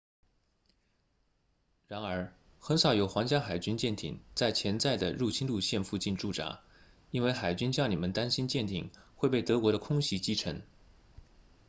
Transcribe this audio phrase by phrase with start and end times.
[1.87, 6.61] 然而很少有皇家海军舰艇在潜在的入侵路线附近驻扎
[7.11, 10.63] 因为海军将领们担心舰艇会被德国的空袭击沉